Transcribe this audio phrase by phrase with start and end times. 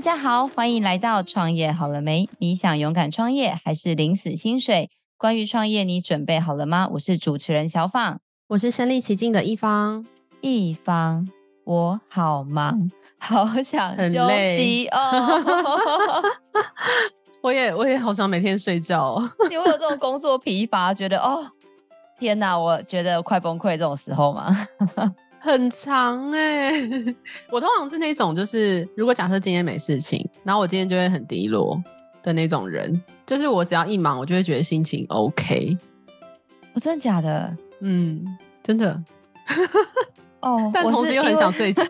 [0.00, 2.26] 大家好，欢迎来到创业好了没？
[2.38, 4.88] 你想勇敢创业还是领死薪水？
[5.18, 6.88] 关于创业，你准备好了吗？
[6.92, 10.06] 我是主持人小放，我是身历其境的一方。
[10.40, 11.28] 一方，
[11.64, 14.26] 我好忙，好想休
[14.56, 16.22] 息哦。
[17.44, 19.30] 我也我也好想每天睡觉哦。
[19.50, 21.44] 你会有这种工作疲乏，觉得哦，
[22.18, 24.66] 天哪，我觉得快崩溃这种时候吗？
[25.42, 26.70] 很长哎，
[27.50, 31.82] 我通常是那种，就是如果假设今天没事情，然后我今天就会很低落
[32.22, 33.02] 的那种人。
[33.26, 35.76] 就是我只要一忙，我就会觉得心情 OK。
[36.74, 37.56] 哦，真的假的？
[37.80, 38.22] 嗯，
[38.62, 39.02] 真的。
[40.40, 41.86] 哦，但同时又很想睡觉。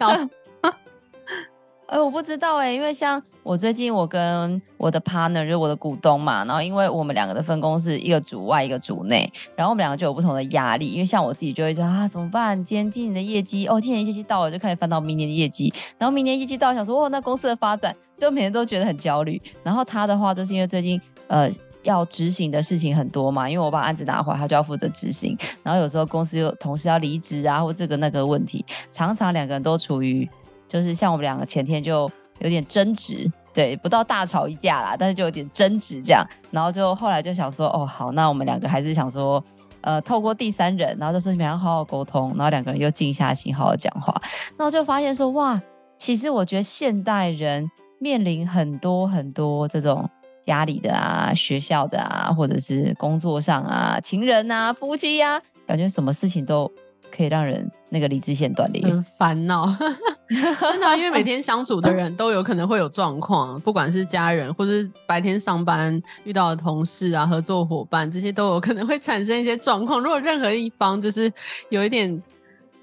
[1.91, 10.87] 哎、我不知道哎、因为像我最近我跟我的 partner 就是我的股东嘛，然后因为我们两个的分工是一个组外一个组内，然后我们两个就有不同的压力。
[10.87, 12.65] 因为像我自己就会说啊，怎么办？
[12.65, 19.43] 今天今年的业绩哦，今年业绩到了就开始翻到明年的业绩，然后明年业绩到，想说哦，那公司的发展就每天都觉得很焦虑。
[19.65, 21.51] 然后他的话就是因为最近呃
[21.83, 25.37] 要执行的事情很多嘛，因为我把案子拿回来，他就要负责执行。
[25.65, 30.29] 然后有时候公司又同事要离职啊，或这个那个问题，常常两个人都处于。
[30.71, 39.45] 就是像我们两个前天就有点争执，对，不到大吵一架啦，但是就有点争执这样，然后就后来就想说，哦，好，那我们两个还是想说，
[39.80, 44.15] 呃，透过第三人，然后就说你们俩好好沟通，然后两个人又静下心好好讲话，
[44.57, 45.60] 然后就发现说，哇，
[45.99, 47.68] 其实我觉得现代人
[47.99, 50.09] 面临很多很多这种
[50.46, 56.71] 家里的啊、学校的啊，或者是工作上啊、情人啊、夫妻呀、啊，感觉什么事情都。
[57.15, 59.66] 可以让人那个理智线断裂，很烦恼，
[60.29, 70.00] 真的、因为每天相处的人都有可能会有状况，不管是家人，或是白天上班遇到的同事啊、合作伙伴，这些都有可能会产生一些状况。
[70.00, 71.33] 如果任何一方就是
[71.69, 72.22] 有一点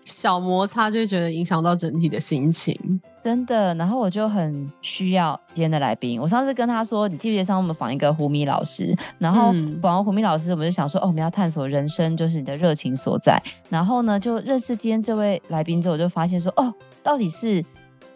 [0.06, 2.78] 小摩擦，就会觉得影响到整体的心情。
[3.28, 6.18] 真的，然后我就很需要今天的来宾。
[6.18, 8.96] 我上次跟他说，你记不记得上我们访一个胡米老师？
[9.20, 9.52] 然后
[9.82, 13.38] 访完胡米老师，我们就想说，哦，我们要探索人生，就是你的热情所在。
[13.70, 17.62] 然后呢，就认识今天这位来宾之后，我就发现说，哦，到底是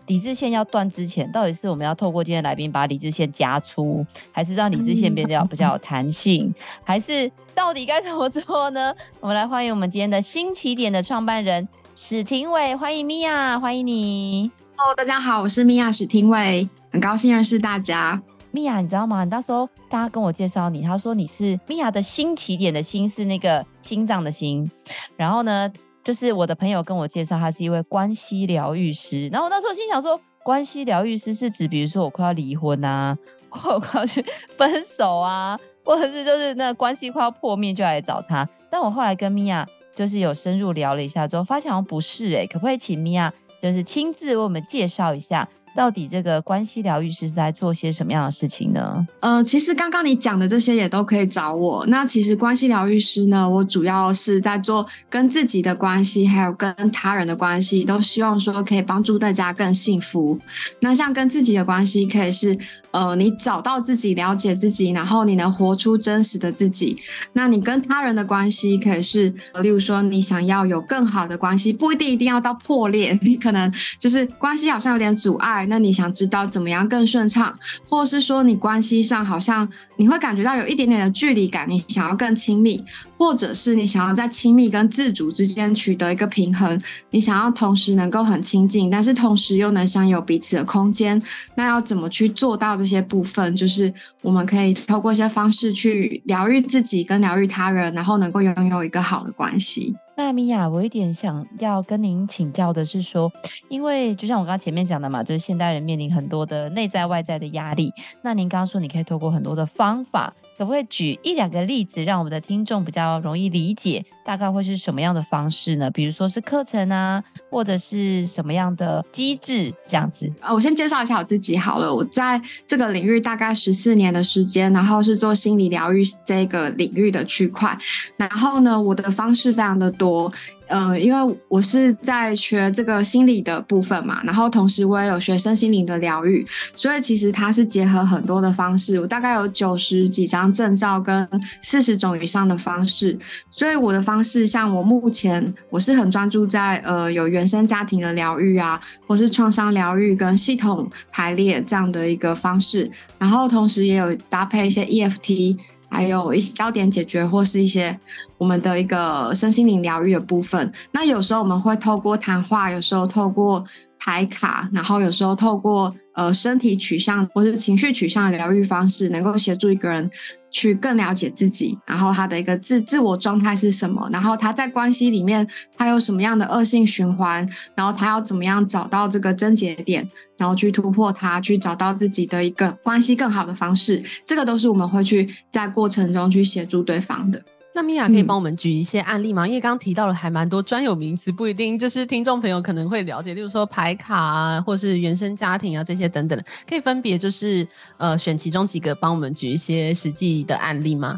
[0.08, 8.96] 理智线要断之前，到底是我们要透过今天的来宾把理智线加粗，还是让理智线变得比较有弹性，还是到底该怎么做呢？
[9.20, 14.50] 我们来欢迎我们今天的新起点的创办人史廷伟，欢迎米娅，欢迎你。
[14.84, 18.20] Hello，大家好，我是米娅史庭玮，很高兴认识大家。
[18.50, 19.24] 米娅，你知道吗？
[19.24, 24.68] 你那时候大家跟我介绍你，他说你是米娅的新起点的心是那个心脏的心，
[25.16, 25.72] 然后呢，
[26.04, 29.28] 就是我的朋友跟我介绍，他是一位关系疗愈师。
[29.28, 33.16] 然后我那时候心想说，关系疗愈师是指，比如说我快要离婚啊，
[33.50, 34.26] 或我快要去
[34.58, 35.56] 分手啊，
[35.86, 38.50] 或者是就是那关系快要破灭就来找他。
[38.72, 43.32] 但我后来跟米娅就是有深入聊了一下之后，发现好像不是哎、可不可以请米娅？
[43.62, 49.06] 就是亲自为我们介绍一下，到底这个关系疗愈师是在做些什么样的事情呢？
[49.22, 51.86] 呃，其实刚刚你讲的这些也都可以找我。
[51.88, 60.38] 那其实关系疗愈师呢，我主要是在做跟自己的关系，还有跟他人的关系，都希望说可以帮助大家更幸福。
[60.82, 62.58] 那像跟自己的关系，可以是。
[62.92, 66.98] 呃，你找到自己，了解自己，然后你能活出真实的自己。
[67.32, 77.54] 那你跟他人的关系可以是，例如说你想要有更好的关系，不一定一定要到破裂， 你可能就是关系好像有点阻碍，那你想知道怎么样更顺畅，
[77.88, 79.68] 或是说你关系上好像
[79.98, 82.84] 你会感觉到有一点点的距离感，你想要更亲密。
[83.22, 91.22] 或者是你想要在亲密跟自主之间取得一个平衡，你想要同时能够很亲近，但是同时又能享有彼此的空间，
[91.54, 93.56] 那要怎么去做到这些部分？
[93.56, 93.94] 就是
[94.24, 99.96] 我们可以透过一些方式去疗愈自己跟疗愈他人，然后能够拥有一个好的关系。
[100.18, 103.32] 那米娅，我有点想要跟您请教的是说，
[103.70, 107.92] 因为就像我刚刚前面讲的嘛，就是现代人面临很多的内在外在的压力。
[108.22, 114.04] 那您刚刚说你可以透过很多的方法，可不可以举一两个例子，让我们的听众比较容易理解？
[114.26, 115.90] 大概会是什么样的方式呢？
[115.92, 120.32] 比如说是课程啊，或者是什么样的机制这样子？
[120.40, 121.94] 啊，我先介绍一下我自己好了。
[121.94, 127.78] 我在这个领域大概十四年的时间，然后是做心理疗愈这个领域的区块。
[128.18, 130.32] 然后呢，我的方式非常的多。
[130.72, 139.00] 我呃，因为我是在学这个心理的部分嘛，然后同时我也有学身心灵的疗愈，所以其实它是结合很多的方式。
[139.00, 141.28] 我大概有九十几张证照跟
[141.62, 143.18] 四十种以上的方式，
[143.50, 152.90] 所以我的方式，像我目前我是很专注在呃有原生家庭的疗愈啊，或是创伤疗愈跟系统排列这样的一个方式，
[153.20, 155.58] 然后同时也有搭配一些 EFT。
[155.92, 158.00] 还有一些焦点解决或是一些
[158.38, 160.72] 我们的一个身心灵疗愈的部分。
[160.94, 163.64] 那有时候我们会透过谈话，有时候透过
[164.00, 170.10] 排卡，然后有时候透过呃身体取向或是情绪取向的疗愈方式，能够协助一个人
[170.52, 180.08] 去更了解自己，然后他的一个自自我状态是什么，然后他在关系里面他有什么样的恶性循环，然后他要怎么样找到这个症结点，
[180.38, 187.42] 然后去突破它，去找到自己的一个关系更好的方式，这个都是我们会去在过程中去协助对方的。
[187.74, 189.46] 那米娅可以帮我们举一些案例吗？
[189.46, 197.66] 嗯、因为刚刚提到了还蛮多专有名词，不一定就是听众朋友可能会了解，例如说牌卡啊，或是原生家庭啊这些等等的，可以分别就是
[197.98, 201.18] 呃选其中几个帮我们举一些实际的案例吗？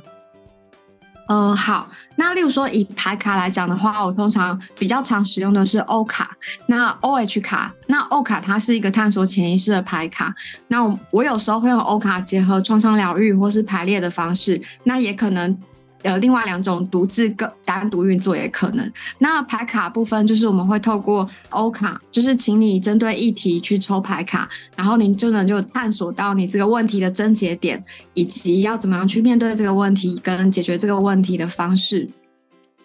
[1.28, 10.32] 呃，好，那例如说以牌卡来讲的话，我通常比较常使用的是 O 卡，那 O H 卡，那 O 卡它是一个探索潜意识的牌卡，
[10.68, 15.58] 那我我有时候会用 O 卡结合创伤疗愈或是排列的方式，那也可能。
[16.04, 18.92] 呃，另外两种独自个单独运作也可能。
[19.20, 27.82] 那牌卡部分就是我们会透过欧卡，就是请你针对议题去抽牌卡，然后你就能就探索到你这个问题的症结点，
[28.14, 32.08] 以及要怎么样去面对这个问题跟解决这个问题的方式。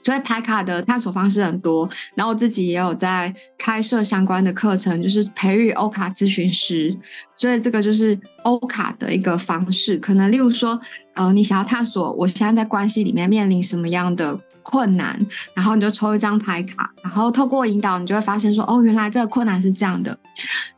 [0.02, 6.96] 所以牌卡的探索方式很多，然后我自己也有在开设相关的课程，就是培育欧卡咨询师。
[7.34, 10.80] 所以这个就是欧卡的一个方式，可能例如说，
[11.14, 14.38] 呃，你想要探索我现在在关系里面面临什么样的
[14.70, 15.18] 困难，
[15.54, 20.18] 然后你就抽一张牌卡，然后透过引导，你就会发现说，哦，原来这个困难是这样的。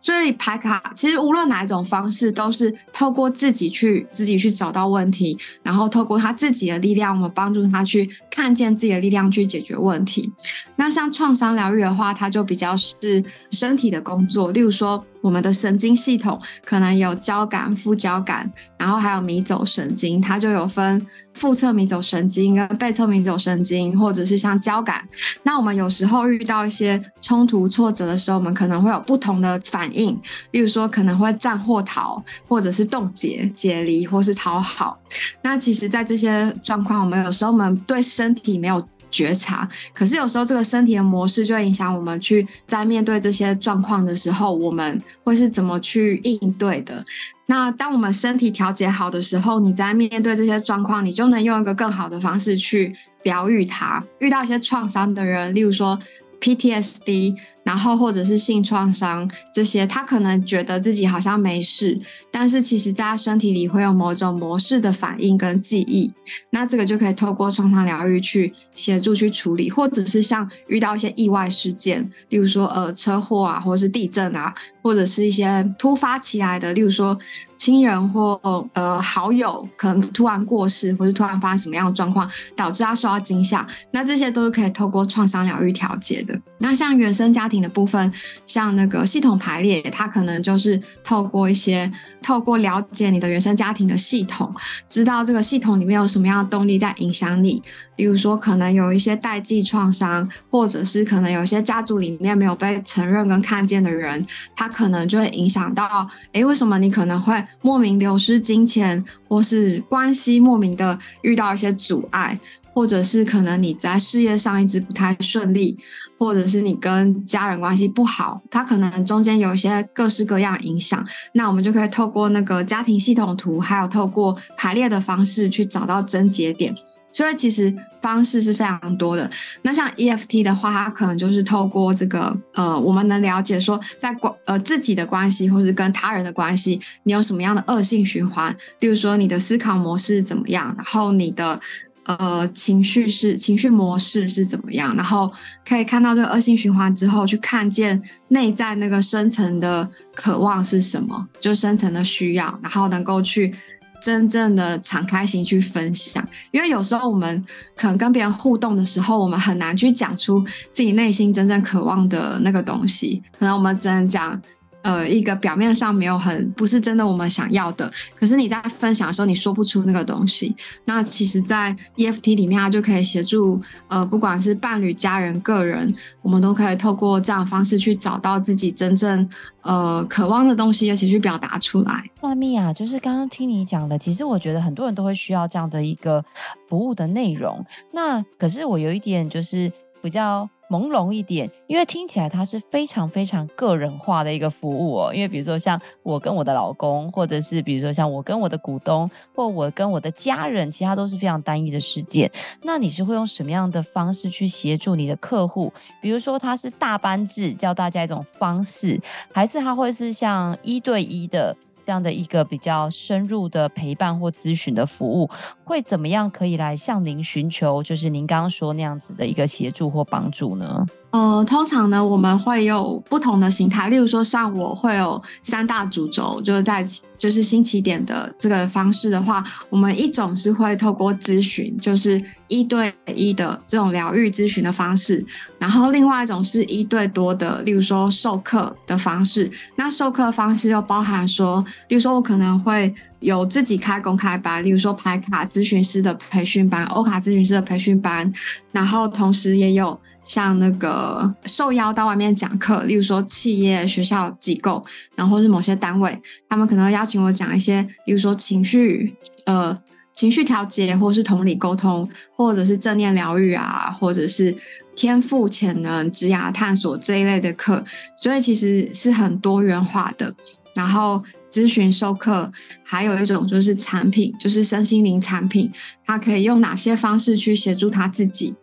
[0.01, 10.33] 所以牌卡其实无论哪一种方式，都是透过自己去自己去找到问题，然后透过他自己的力量，我们帮助他去看见自己的力量去解决问题。
[10.77, 15.05] 那像创伤疗愈的话，它就比较是身体的工作，例如说。
[15.23, 25.07] 我们的神经系统可能有交感、副交感，然后还有迷走神经，它就有分腹侧迷走神经跟背侧迷走神经，或者是像交感。
[25.43, 34.99] 那我们有时候遇到一些冲突、挫折的时候，我们可能会有不同的反应，例如说可能会战或逃，或者是冻结、解离，或是讨好。
[35.43, 38.87] 那其实，在这些状况，我们有时候我们对身体没有。
[39.11, 47.05] 觉察，可是有时候这个身体的模式就会影响我们去在面对这些状况的时候，我们会是怎么去应对的。
[47.47, 54.03] 那当我们身体调节好的时候，你在面对这些状况，你就能用一个更好的方式去疗愈它。
[54.21, 55.99] 遇到一些创伤的人，例如说
[56.41, 57.37] PTSD。
[57.63, 62.01] 然后或者是性创伤这些，他可能觉得自己好像没事，
[62.33, 66.11] 但是其实在他身体里会有某种模式的反应跟记忆。
[66.49, 74.53] 那这个就可以透过创伤疗愈去协助去处理，或者是像遇到一些意外事件，例如说呃车祸啊，或者是地震啊，
[74.83, 77.17] 或者是一些突发起来的，例如说
[77.61, 78.41] 亲人或
[78.73, 82.27] 呃好友可能突然过世，或是突然发生什么样的状况，
[82.57, 86.41] 导致他受到惊吓，那这些都是可以透过创伤疗愈调节的。
[86.57, 88.11] 那像原生家庭的部分，
[88.47, 91.91] 像那个系统排列，它可能就是透过一些，
[92.23, 94.55] 透过了解你的原生家庭的系统，
[94.89, 97.63] 知道这个系统里面有什么样的动力在影响你。
[97.95, 104.25] 比如说，可能有一些代际创伤，或者是可能有一些家族里面没有被承认跟看见的人，
[104.57, 112.39] 他可能就会影响到，诶，为什么你可能会莫名流失金钱，或是关系莫名的遇到一些阻碍，
[112.73, 115.79] 或者是可能你在事业上一直不太顺利。
[116.19, 121.03] 或者是你跟家人关系不好，它可能中间有一些各式各样影响，
[121.33, 126.75] 那我们就可以透过那个家庭系统图，还有透过排列的方式去找到症结点。
[127.13, 129.31] 所以其实方式是非常多的。
[129.63, 138.55] 那像 EFT 的话，它可能就是透过这个呃，我们能了解说在关呃自己的关系，或是跟他人的关系，你有什么样的恶性循环？
[138.81, 141.61] 例如说你的思考模式怎么样，然后你的。
[142.05, 144.97] 呃，情绪是情绪模式是怎么样？
[144.97, 145.31] 然后
[145.69, 153.55] 可以看到这个恶性循环之后，去看见内在那个深层的渴望是什么，就深层的需要，然后能够去
[154.01, 156.27] 真正的敞开心去分享。
[156.51, 157.45] 因为有时候我们
[157.77, 164.41] 可能跟别人互动的时候，我们很难去讲出自己内心真正渴望的那个东西，可能我们只能讲。
[164.83, 170.57] 呃，一个表面上没有很不是真的我们想要的，可是你在分享的时候，你说不出那个东西。
[170.87, 179.29] 那其实，在 EFT 里面，它就可以协助呃，不管是伴侣、家人、个人，我们都可以透过这样的方式去找到自己真正
[179.63, 182.03] 呃渴望的东西，而且去表达出来。
[182.23, 186.25] 那米娅，就是刚刚听你讲的，其实我觉得很多人都会需要这样的一个
[186.69, 187.65] 服务的内容。
[187.93, 189.71] 那可是我有一点就是
[190.01, 190.49] 比较。
[190.71, 195.13] 朦胧一点，因为听起来它是非常非常个人化的一个服务哦。
[195.13, 202.31] 因为比如说像我跟我的老公，或者是比如说像我跟我的股东，或我跟我的家人，其他都是非常单一的事件。
[202.63, 205.73] 那你是会用什么样的方式去协助你的客户？
[206.01, 209.01] 比如说他是大班制，教大家一种方式，
[209.33, 211.57] 还是他会是像一对一的？
[211.85, 215.29] 这样的一个比较深入的陪伴或咨询的服务，
[215.65, 217.83] 会怎么样可以来向您寻求？
[217.83, 220.87] 就是您刚刚说那样子的一个协助或帮助呢？
[221.11, 226.87] 呃，通常呢，我们会有不同的形态，例如说，像我会有三大主轴，就是在
[227.19, 235.27] 就是新起点的这个方式的话，我们一种是会透过咨询，就是一对一的这种疗愈咨询的方式，
[235.59, 239.51] 然后另外一种是一对多的，例如说授课的方式。
[239.75, 248.33] 那授课方式又包含说，例如说我可能会有自己开公开班，例如说排卡咨询师的培训班、欧卡咨询师的培训班，
[248.71, 250.01] 然后同时也有。
[250.25, 254.85] 像那个受邀到外面讲课，例如说企业、学校、机构，
[255.15, 259.15] 然后是某些单位，他们可能会邀请我讲一些，例如说情绪、
[259.47, 259.77] 呃
[260.13, 264.55] 情绪调节，或是同理沟通，或者是正念疗愈啊，或者是
[264.95, 267.83] 天赋潜能、职涯探索这一类的课，
[268.19, 270.35] 所以其实是很多元化的。
[270.75, 272.51] 然后咨询授课，
[272.85, 275.73] 还有一种就是产品，就是身心灵产品，
[276.05, 278.55] 他可以用哪些方式去协助他自己？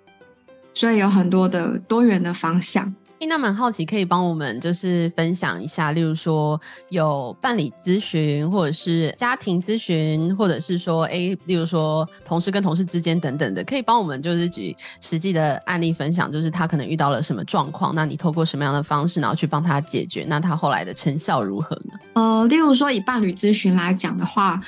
[0.77, 2.93] 所以有很多的多元的方向。
[3.27, 21.93] 那蛮好奇，可以帮我们就是分享一下，例如说有伴侣咨询，或者是家庭咨询，或者是说，哎，例如说同事跟同事之间等等的，可以帮我们就是举实际的案例分享，就是他可能遇到了什么状况，那你透过什么样的方式，然后去帮他解决，那他后来的成效如何呢？
[22.13, 24.61] 呃，例如说以伴侣咨询来讲的话。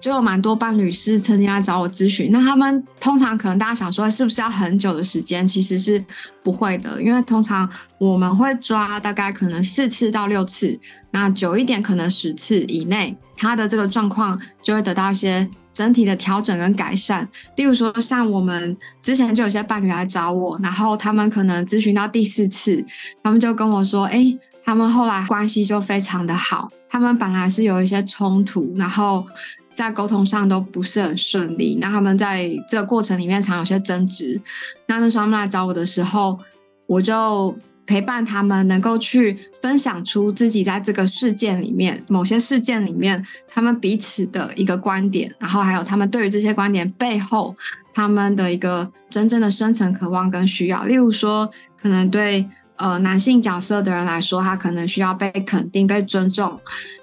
[0.00, 5.46] 就有蛮多伴侣是曾经来找我咨询，那他们通常可能大家想说是不是要很久的时间？
[5.46, 6.02] 其实是
[6.42, 10.80] 不会的，因为通常我们会抓大概可能四次到六次，
[11.10, 17.28] 那久一点可能十次以内，他的这个状况就会得到一些整体的调整跟改善。
[17.56, 22.82] 例如说，像我们之前就有些伴侣来找我，然后他们可能咨询到第四次，
[23.22, 29.22] 他们就跟我说：“哎，他们后来关系就非常的好，他们本来是有一些冲突，然后。”
[29.80, 34.38] 在沟通上都不是很顺利，那他们在这个过程里面常有些争执。
[34.86, 36.38] 那那时候他们来找我的时候，
[36.86, 37.56] 我就
[37.86, 47.56] 陪伴他们，能够去分享出自己在这个事件里面、某些事件里面他们彼此的一个观点，然后还有他们对于这些观点背后
[47.94, 50.84] 他们的一个真正的深层渴望跟需要。
[50.84, 52.46] 例如说，可能对
[52.80, 56.58] 呃男性角色的人来说，他可能需要被肯定、被尊重。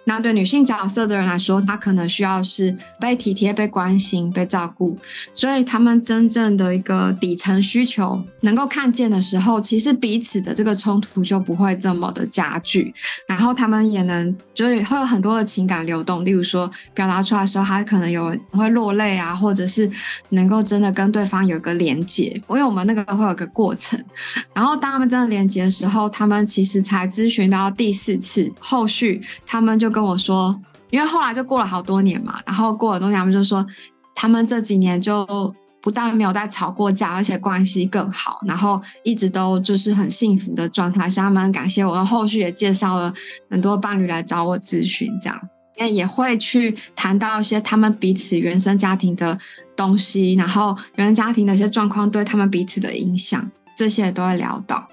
[0.05, 4.97] 那对女性角色的人来说，他可能需要是被体贴、被关心、被照顾，
[5.33, 12.93] 所以他们真正的一个底层需求能够看见的时候，其实彼此的这个冲突就不会这么的加剧，
[13.27, 19.91] 然后他们也能就是会有很多的情感流动，例如说表达出来的时候，他可能有会落泪啊，或者是
[20.29, 24.01] 能够真的跟对方有个连接，因为我们那个会有个过程，
[24.53, 29.87] 然后当他们真的连接时候，他们其实才咨询到第四次，后续他们就。
[29.97, 30.55] 跟我说，
[30.91, 33.65] 因为后来就过了好多年嘛，然后过了多年，他们就说，
[34.13, 35.25] 他们这几年就
[35.81, 41.09] 不但没有再吵过架，而且关系更好，然后一直都就是很幸福的状态。
[41.09, 43.11] 所以他们感谢我，后续也介绍了
[43.49, 45.41] 很多伴侣来找我咨询，这样，
[45.77, 49.35] 也也会去谈到一些他们彼此原生家庭的
[49.75, 54.87] 东西，然后原生家庭的一些状况对他们彼此的影响，这些都会聊到。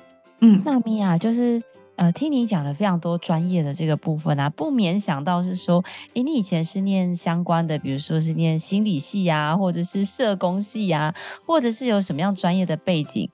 [0.45, 1.63] 嗯，那米娅就是。
[1.97, 5.81] 呃，听你讲了非常多专业的这个部分啊，不免想到是说，
[6.15, 11.15] 诶，你以前是念相关的，比如说是念心理系啊，或者是社工系啊，
[11.47, 13.31] 或者是有什么样专业的背景，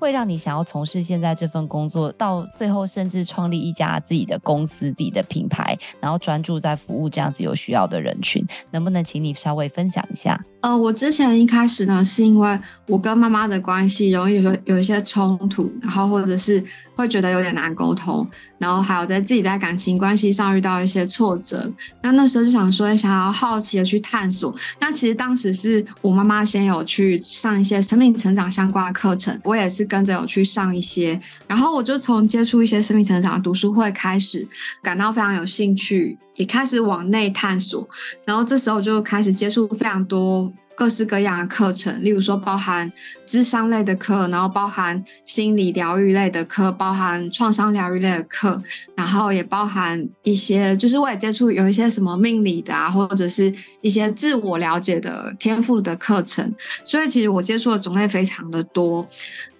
[0.00, 10.40] 会让你想要从事现在这份工作，到最后甚至创立一家自己的公司、自己的品牌，然后专注在服务这样子有需要的人群，能不能请你稍微分享一下？
[10.62, 16.64] 呃，我之前一开始呢，是因为我跟妈妈的关系容易有有一些冲突，然后或者是。
[16.96, 18.28] 会觉得有点难沟通，
[18.58, 21.66] 然后还有在自己在感情关系上遇到一些挫折，
[22.02, 24.54] 那那时候就想说，想要好奇的去探索。
[24.78, 34.46] 那其实当时是我妈妈先有去上一些生命成长相关的课程，我也是跟着有去上一些，然后我就从接触一些生命成长的读书会开始，
[34.80, 37.86] 感到非常有兴趣，也开始往内探索，
[38.24, 40.52] 然后这时候就开始接触非常多。
[40.76, 42.90] 各式各样的课程，例如说包含
[43.26, 48.58] 智商类的课，然后包含心理疗愈类的课，包含创伤疗愈类的课，
[48.94, 56.50] 然后也包含一些，就是我也接触有一些什么命理的啊，或者是一些自我了解的天赋的课程，
[56.82, 59.06] 所以其实我接触的种类非常的多。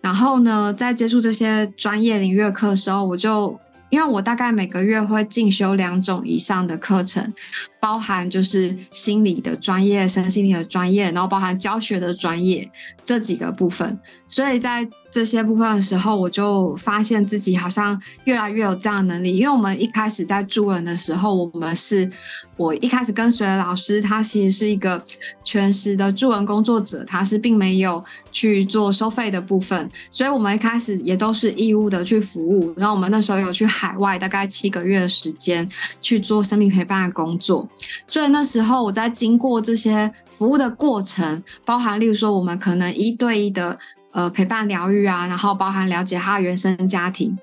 [0.01, 3.59] 然后呢，在接触这些专业领域的课的时候，我就。
[3.91, 7.35] 因为我大概每个月会进修两种以上的课程，
[7.81, 12.71] 包含就是心理的专业、身心灵的专业，然后包含教学的专业
[13.05, 13.99] 这几个部分。
[14.29, 19.37] 所以在这些部分的时候，我就发现自己好像越来越有这样的能力。
[19.37, 22.09] 因为我们一开始在助人的时候，我们是
[22.57, 25.03] 我一开始跟随的老师，他其实是一个
[25.43, 32.73] 全职的助人工作者，他是并没有去做收费的部分，所以我们一开始也都是义务的去服务。
[32.77, 35.69] 然后我们那时候有去海外大概七个月的时间
[36.01, 37.69] 去做生命陪伴的工作，
[38.07, 43.79] 所以那时候我在经过这些服务的过程，包含例如说我们可能一对一的。
[44.13, 47.39] 呃，陪伴疗愈啊，然后包含了解他原生家庭，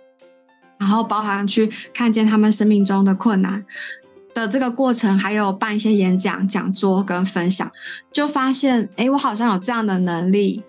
[0.77, 3.63] 然后包含去看见他们生命中的困难
[4.33, 7.71] 的这个过程，还有办一些演讲、讲座跟分享，
[8.11, 10.61] 就发现，诶，我好像有这样的能力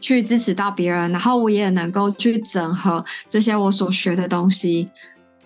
[0.00, 4.88] 去支持到别人，然后我也能够去整合这些我所学的东西。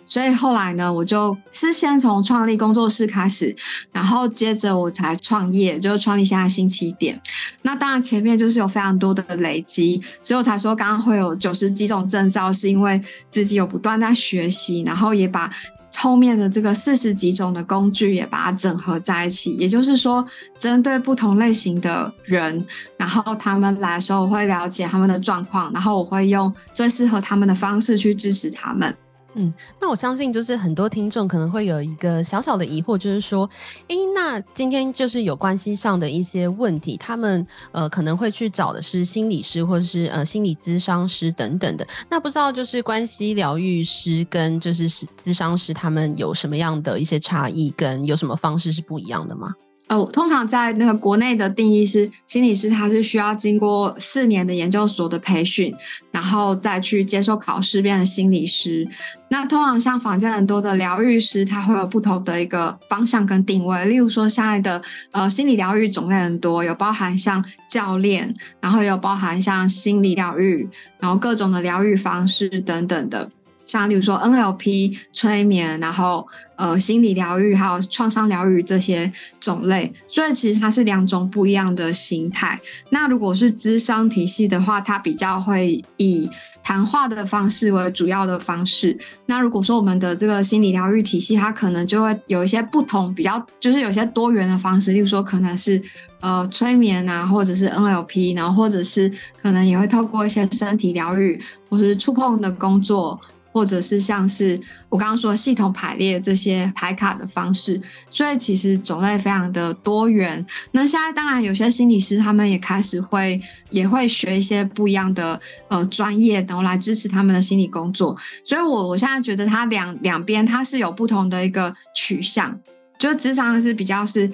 [0.06, 3.54] 所以后来呢，我就是先从创立工作室开始，
[3.92, 7.20] 然后接着我才创业，就是创立现在新起点。
[7.62, 15.50] 那当然前面就是有非常多的累积，所以我才说刚刚会有九十几种证照，是因为自己有不断在学习，然后也把
[15.96, 19.52] 后面的这个四十几种的工具也把它整合在一起。
[19.52, 20.25] 也就是说，
[20.58, 22.64] 针对不同类型的人，
[22.96, 28.94] 然后他们来的时候，我会了解他们的状况，然后我会用最适合他们的方式去支持他们。
[29.38, 33.49] 嗯，那我相信就是很多听众可能会有一个小小的疑惑，就是说，
[33.88, 49.55] 诶，那今天就是有关系上的一些问题，他们呃可能会去找的是心理师或者是呃心理咨商师等等的，那不知道就是关系疗愈师跟就是咨商师他们有什么样的一些差异，跟有什么方式是不一样的吗？
[49.88, 55.73] 哦，通常在那个国内的定义是，心理师他是需要经过四年的研究所的培训，
[56.11, 58.85] 然后再去接受考试变成心理师。
[59.28, 63.85] 那通常像坊间很多的疗愈师，他会有不同的一个方向跟定位。
[63.85, 73.31] 例如说，现在的呃心理疗愈种类很多，有包含像教练，然后也有包含像心理疗愈，然后各种的疗愈方式等等的。
[73.66, 82.58] 像例如说 NLP 催眠，然后呃心理疗愈，还有创伤疗愈这些种类，所以其实它是两种不一样的形态。
[82.91, 86.28] 那如果是咨商体系的话，它比较会以
[86.62, 88.97] 谈话的方式为主要的方式。
[89.26, 95.80] 那如果说我们的这个心理疗愈体系，它可能就会有一些不同，比较就是有些多元的方式，例如说可能是
[96.21, 99.10] 呃催眠啊，或者是 NLP，然后或者是
[99.41, 103.21] 可能也会透过一些身体疗愈或是触碰的工作。
[103.56, 110.45] 或者是像是我刚刚说系统排列这些排卡的方式，所以其实种类非常的多元。
[110.73, 113.40] 那现在当然有些心理师他们也开始会
[113.71, 118.14] 也会学一些不一样的呃专业，然后来支持他们的心理工作。
[118.45, 122.60] 所以我我现在觉得它两两边它是有不同的一个取向，
[122.99, 124.30] 就是咨商是比较是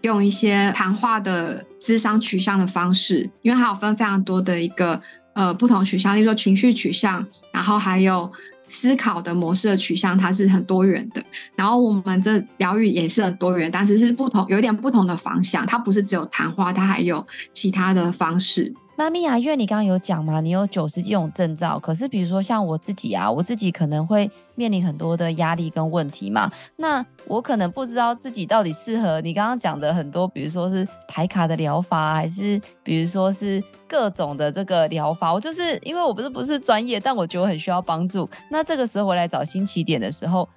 [0.00, 4.98] 用一些谈话的智商取向的方式，因为它有分非常多的一个
[5.34, 8.26] 呃不同取向，例如说情绪取向，然后还有。
[8.68, 11.22] 思考的模式的取向，它是很多元的。
[11.54, 15.66] 然后我们这疗愈也是很多元，但是是不同，有点不同的方向。
[15.66, 18.74] 它不是只有谈话，它还有其他的方式。
[18.96, 26.50] 那米娅，因为你刚刚有讲嘛，你有九十几种证照，可是比如说像我自己啊，我自己可能会面临很多的压力跟问题嘛。
[26.76, 35.32] 那我可能不知道自己到底适合你刚刚讲的很多，比如说是牌卡的疗法，还是比如说是各种的这个疗法。
[35.32, 38.28] 我就是因为我不是不是专业，但我觉得我很需要帮助。
[38.48, 40.48] 那这个时候我来找新起点的时候，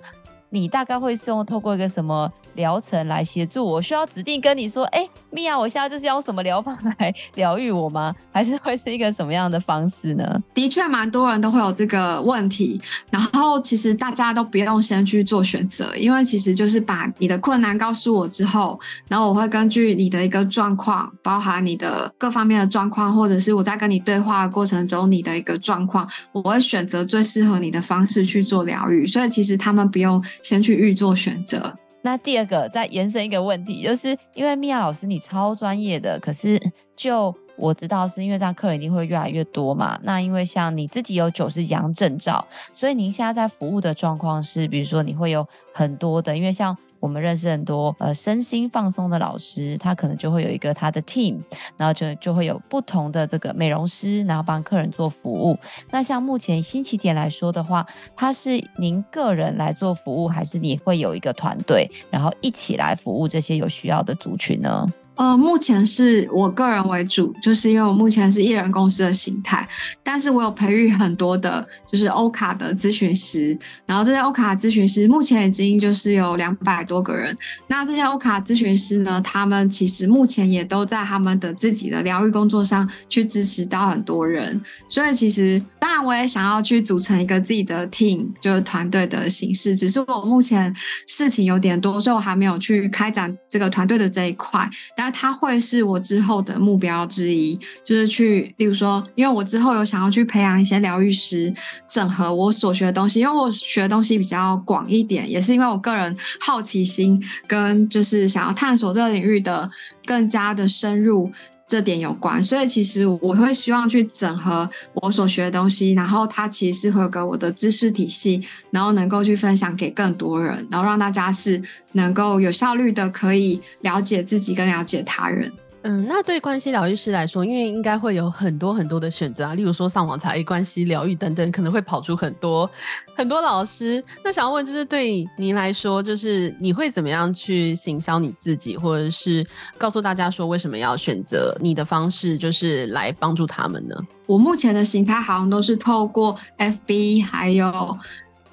[0.49, 3.81] 你大概会是用透过一个什么疗程来协助我？
[3.81, 8.13] 需要指定跟你说，哎、欸，米娅，我现在就是要用什么疗法来疗愈我吗？
[8.31, 10.43] 还是会是一个什么样的方式呢？
[10.53, 12.79] 的确，蛮多人都会有这个问题。
[13.11, 18.79] 然后，其实大家都不用先去做选择，因为其实就是把你的困难告诉我之后，
[19.09, 29.05] 然后我会根据你的一个状况，包含你的各方面的状况，或者是我在跟你对话的过程中你的一个状况，我会选择最适合你的方式去做疗愈。
[29.05, 30.23] 所以，其实他们不用。
[30.41, 31.73] 先去预做选择。
[32.01, 36.59] 那第二个再延伸一个问题，就是因为米娅老师你超专业的，可是
[36.95, 39.99] 就我知道是因为这样客人一定会越来越多嘛。
[40.03, 46.77] 那因为像你自己有九十几证照，所以您现在在服务的状况是，比如说你会有很多的，因为像。
[47.07, 51.39] 我们认识很多呃身心放松的老师，他可能就会有一个他的 team，
[51.77, 55.57] 然后就就会有不同的这个美容师，然后帮客人做服务。
[55.89, 64.85] 那像目前新起点来说的话，他是您个人来做服务，还是你会有一个团队，然后一起来服务这些有需要的族群呢？
[65.17, 69.67] 呃，目前是我个人为主，就是因为我目前是艺人公司的形态，
[70.03, 77.35] 但是我有培育很多的，就是欧卡的咨询师，然后这些欧卡咨询师目前已经就是有两百多个人。
[77.67, 90.71] 那这些欧卡咨询师呢，他们其实目前也都在他们的自己的疗愈工作上去支持到很多人，所以其实当然我也想要去组成一个自己的 team，就是团队的形式，只是我目前
[91.07, 101.53] 事情有点多，所以我还没有去开展这个团队的这一块，但它会是我之后的目标之一，就是去，例如说，因为我之后有想要去培养一些疗愈师，
[101.87, 109.69] 整合我所学的东西，因为我学的东西比较广一点，也是因为我个人好奇心跟就是想要探索这个领域的
[110.05, 111.31] 更加的深入。
[111.67, 125.51] 这点有关，所以其实我会希望去整合我所学的东西，然后它其实是会给我的知识体系，然后能够去分享给更多人，然后让大家是能够有效率的可以了解自己跟了解他人。
[125.89, 132.69] 嗯，那对关系疗愈师来说，因为应该会有很多很多的选择啊，例如说上网查关系疗愈等等，可能会跑出很多
[133.15, 134.03] 很多老师。
[134.21, 139.47] 那想要问，就是对您来说，就是你会怎么样去行销你自己，或者是
[139.77, 143.95] 告诉大家说为什么要选择你的方式，就是来帮助他们呢？
[144.25, 147.97] 我目前的形态好像都是透过 FB 还有。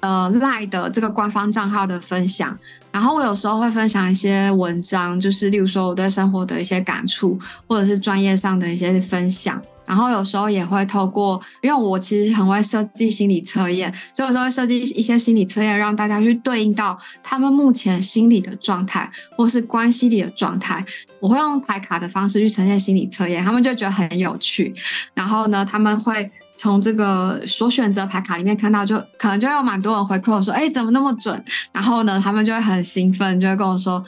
[0.05, 2.55] 呃，Line 的这个官方账号的分享，
[2.91, 9.59] 然后我有时候会分享一些文章，就是例如说我对生活的一些感触，或者是专业上的一些分享。
[9.83, 20.83] 然后有时候也会透过，因为我其实很会设计心理测验，所以有时候会设计一些心理测验，让大家去对应到他们目前心理的状态，或是关系里的状态。
[21.19, 24.71] 我会用牌卡的方式去呈现心理测验，他们就觉得很有趣。
[25.15, 26.29] 然后呢，他们会。
[26.57, 34.03] 从这个所选择牌卡里面看到，就可能就有蛮多人回馈我说：“哎，怎么那么准？”然后呢，他们就会很兴奋，就会跟我说：“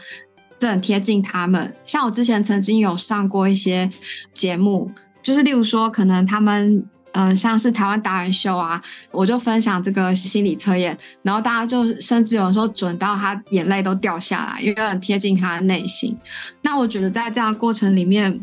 [0.57, 3.89] 这很贴近他们。”像我之前曾经有上过一些
[4.33, 4.89] 节目，
[5.21, 8.79] 就是例如说，可能他们嗯、像是台湾达人秀啊，
[9.11, 16.15] 我就分享这个心理测验，然后大家就甚至有人说准到他眼泪都掉下来，因为很贴近他的内心。
[16.61, 18.39] 那我觉得在这样的过程里面，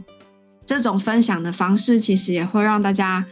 [0.67, 3.25] 这种分享的方式其实也会让大家。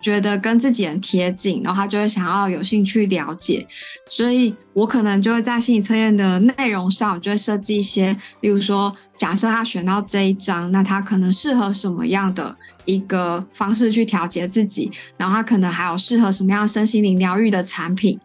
[0.00, 3.66] 觉得跟自己很贴近，然后他就会想要有兴趣了解，
[4.06, 18.18] 所以我可能就会在心理测验的内容上，我就会设计一些，例如说，假设他选到这一张，那他可能适合什么样的一个方式去调节自己，然后他可能还有适合什么样身心灵疗愈的产品，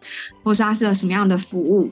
[0.44, 1.90] 或是他适合什么样的服务。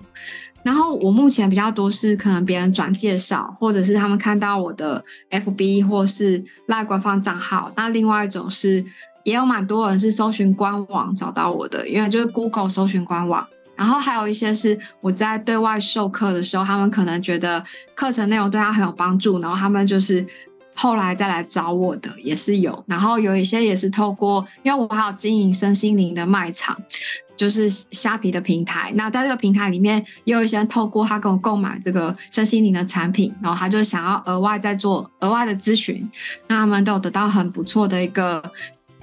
[0.62, 7.68] 然后我目前比较多是可能别人转介绍，或者是他们看到我的 FB 或是赖官方账号。
[7.76, 8.84] 那另外一种是。
[9.24, 13.46] 也有蛮多人是搜寻官网找到我的，因为就是 Google 搜寻官网。
[13.74, 20.24] 然后还有一些是我在对外授课的时候，他们可能觉得课程内容对他很有帮助，然后他们就是
[20.74, 22.84] 后来再来找我的也是有。
[22.86, 26.76] 然后有一些也是透过，因为我还有经营身心灵的卖场，
[27.34, 28.92] 就是虾皮的平台。
[28.94, 36.08] 那在这个平台里面，也有一些人透过他跟我购买这个身心灵的产品，然后他就想要额外再做额外的咨询，
[36.46, 38.52] 那他们都有得到很不错的一个。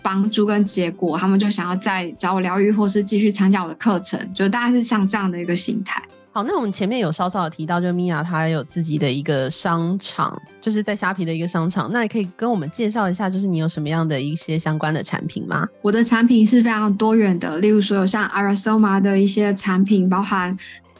[0.02, 6.02] 帮助跟结果，他们就想要再找我疗愈，或是继续参加我的课程，就大概是像这样的一个心态。
[6.32, 11.90] 好，那我们前面有稍稍有提到，就米娅她有自己的一个商场，就是在虾皮的一个商场。
[11.92, 15.68] 那你可以跟我们介绍一下，就是你有什么样的一些相关的产品吗？
[15.82, 20.56] 我的产品是非常多元的，例如说有像 Aura-Soma 的一些产品，包含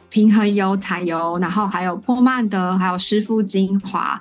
[0.08, 4.20] 平衡油、彩油，然后还有波曼德，还有湿敷精华。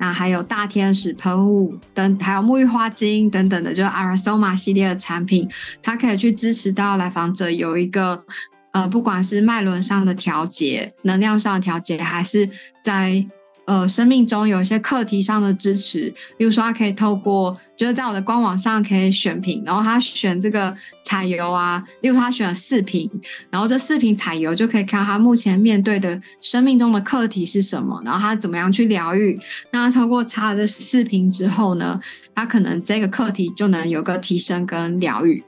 [0.00, 5.48] 那还有大天使喷雾等，还有沐浴花精等等的，就是 Aura-Soma 系列的产品，
[5.80, 8.24] 它可以去支持到来访者有一个，
[8.72, 12.48] 呃，不管是脉轮上的调节、能量上的调节，还是
[12.82, 13.24] 在。
[13.70, 23.08] 呃，生命中有一些课题上的支持，比如说他可以透过，就是在我的官网上可以选品，然后他选这个彩油啊，例如他选了四瓶，
[23.48, 29.38] 然后这四瓶彩油就可以看他目前面对的生命中的课题是什么，然后他怎么样去疗愈。
[29.70, 32.00] 那他透过擦了这四瓶之后呢，
[32.34, 35.40] 他可能这个课题就能有个提升跟疗愈。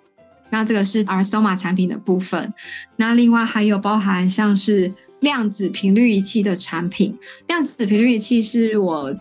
[0.51, 2.55] 那这个是 Arsoma 产品的部分。
[2.95, 4.95] 那另外还有包含像是。
[5.23, 7.17] 量子频率仪器的产品，
[7.49, 9.13] 量子频率仪器是我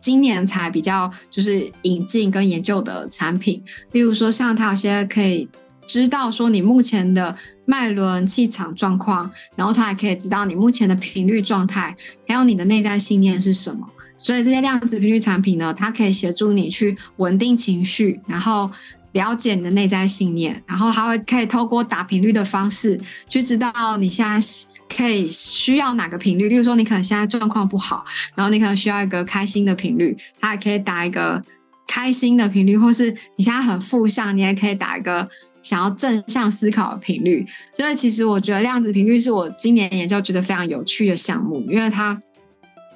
[0.00, 3.62] 今年才比较就是引进跟研究的产品。
[3.92, 5.46] 例如说，像它有些可以
[5.86, 7.34] 知道说你目前的
[7.66, 11.94] 脉轮气场状况，然后它还可以知道你目前的频率状态，
[12.26, 13.86] 还有你的内在信念是什么。
[14.16, 18.70] 所以这些量子频率产品呢，它可以协助你去稳定情绪，然后
[19.12, 24.46] 了解你的内在信念，然后还会可以透过打频率的方式去知道你现在
[24.88, 26.48] 可以需要哪个频率。
[26.48, 31.42] 例如说，你可能现在状况不好，然后你可能需要一个开心的频率，它也可以打一个
[31.86, 35.28] 开心的频率，或是你现在很负向，你也可以打一个
[35.62, 37.44] 想要正向思考的频率。
[37.74, 42.20] 所以，其实我觉得量子频率是我今年研究觉得非常有趣的项目，因为它。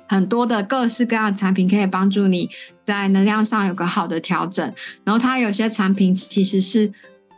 [0.07, 2.48] 很多的各式各样的产品可以帮助你
[2.85, 4.73] 在能量上有个好的调整，
[5.05, 6.92] 然后它有些产品其实是，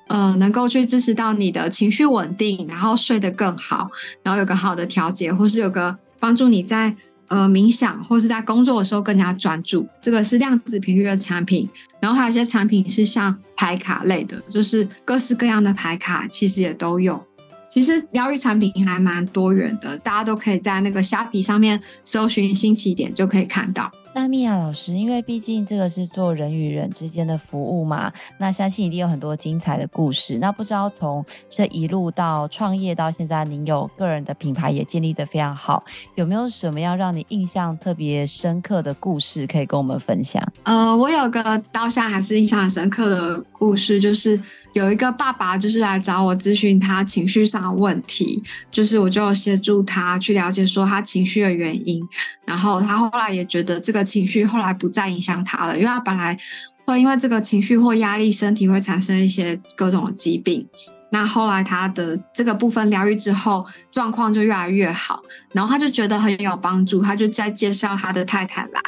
[0.08, 3.86] 呃，能够去支持到你的情绪稳定，然后睡得更好，
[4.22, 6.94] 然后有个好的调节，或是有个帮助你在
[7.28, 9.86] 呃冥想或是在工作的时候更加专注。
[10.02, 11.68] 这个是量子频率的产品，
[12.00, 17.24] 然后还有一些产品是像牌卡类的，就是各式各样的牌卡，其实也都有。
[17.68, 23.92] 其实疗愈产品还蛮多元的，大家都可以在那个虾皮上面搜寻新起点就可以看到。
[24.18, 30.38] 那米娅老师，因为毕竟这个是做人与人之间的服务嘛，那相信一定有很多精彩的故事。
[30.38, 40.42] 那不知道从这一路到创业到现在，您有个人的品牌也建立得非常好，有没有什么样让你印象特别深刻的故事可以跟我们分享？
[40.62, 44.40] 呃，我有个到现在还是印象很深刻的故事，就是
[44.72, 52.02] 有一个爸爸就是来找我咨询他情绪上的问题，就是我就协助他去了解说他情绪的原因，
[52.46, 54.05] 然后他后来也觉得这个。
[54.06, 56.38] 情绪后来不再影响他了，因为他本来
[56.86, 60.66] 会因为这个情绪或压力，身体会产生一些各种疾病。
[61.10, 65.20] 那后来他的这个部分疗愈之后，状况就越来越好，
[65.52, 68.80] 然后他就觉得很有帮助，他就再介绍他的太太来。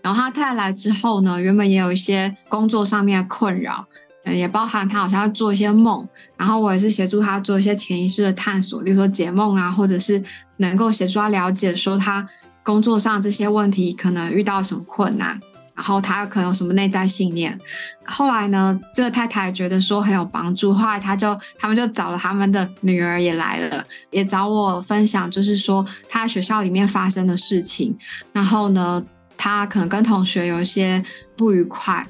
[0.00, 3.84] 然后他太太来之后呢，原本也有一些工作上面的困扰，
[4.24, 6.06] 也包含他好像要做一些梦。
[6.36, 10.22] 然后我也是协助他做一些潜意识的探索，比如说解梦啊，或者是
[10.58, 12.26] 能够协助他了解说他。
[12.64, 15.38] 工作上这些问题可能遇到什么困难，
[15.74, 17.56] 然后他可能有什么内在信念。
[18.04, 27.96] 后来呢，这个太太觉得说很有帮助，后来他就他们就找了他们的女儿也来了，也找我分享，就是说他学校里面发生的事情。
[28.32, 29.04] 然后呢，
[29.36, 31.04] 他可能跟同学有一些
[31.36, 32.06] 不愉快，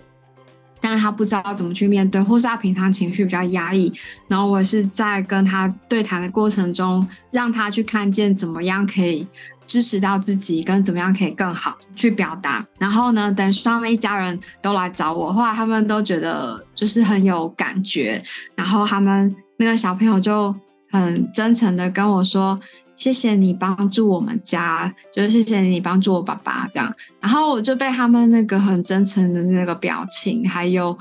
[0.84, 3.90] 但是他不知道怎么去面对，或是他平常情绪比较压抑。
[4.28, 9.26] 然后我是在跟他对谈的过程中，让他去看见怎么样可以。
[9.66, 18.20] 支持到自己跟怎么样可以更好去表达，然后呢，等他们一家人都来找我，后来他们都觉得就是很有感觉，
[18.54, 20.54] 然后他们那个小朋友就
[20.90, 22.60] 很真诚的跟我说
[22.96, 30.96] ：“谢谢你帮助我们家，就是谢谢你帮助我爸爸这样。”然后我就被他们那个很真诚的那个表情，还有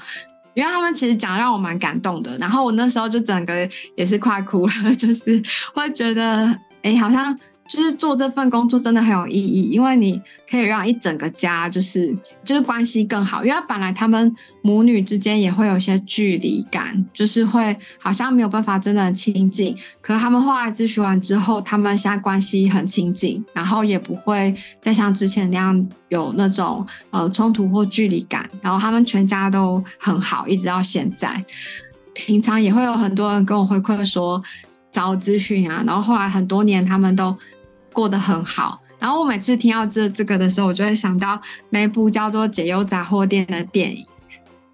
[0.54, 5.42] 因为他们其实讲让我蛮感动的，然后我那时候就整个也是快哭了， 就是
[5.74, 7.38] 会觉得哎，好像。
[7.68, 13.44] 就是做这份工作真的很有意义，因为你可以让一整个家就是就是关系更好。
[13.44, 19.76] 因为本来他们母女之间也会有些距离感，就是会好像没有办法真的很亲近。
[20.02, 28.48] 可是他们后来咨询完之后，他们现在关系很亲近，然后也不会再像之前那样有那种呃冲突或距离感。
[28.62, 31.44] 然后他们全家都很好，一直到现在。
[32.14, 34.44] 平常也会有很多人跟我回馈说
[34.92, 37.36] 找我咨询啊，然后后来很多年他们都。
[37.94, 44.06] 过得很好，然后我每次听到这这个的时候，我就会想到那部叫做《解忧杂货店》的电影，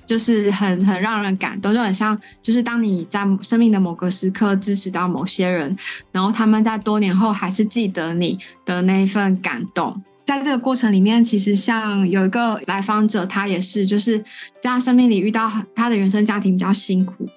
[0.05, 5.77] 就是很很让人感动，就很像，就是当你在生命的某个时刻支持到某些人，
[6.11, 10.01] 然后他们在多年后还是记得你的那一份感动。
[10.25, 14.23] 在这个过程里面，其实像有一个来访者，他也是就是
[14.61, 17.27] 在生命里遇到他的原生家庭比较辛苦，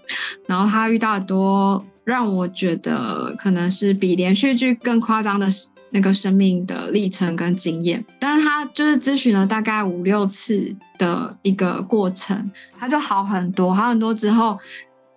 [0.46, 1.84] 然后他遇到很多。
[2.04, 5.48] 让我觉得可能是比连续剧更夸张的
[5.90, 14.58] 那个生命的历程跟经验，但是他就是咨询了大概五六次的一个过程，他就好很多，好很多之后，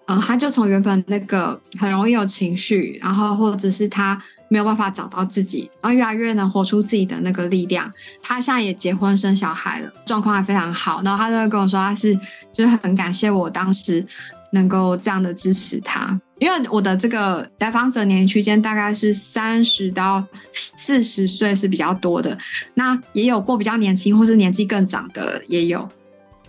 [0.06, 7.92] 呃，他就从原本那个很容易有情绪，然后或者是他没有办法找到自己，然后越来越能活出自己的那个力量。
[8.22, 11.02] 他现在也结婚生小孩了，状况还非常好。
[11.04, 12.14] 然后他就会跟我说，他是
[12.54, 14.06] 就是很感谢我当时
[14.52, 16.20] 能够这样的支持他。
[16.38, 20.22] 因为我的这个来访者年龄区间大概是三十到
[20.52, 22.38] 四十岁是比较多的，
[22.74, 25.88] 那也有过比较年轻或是年纪更长的也有。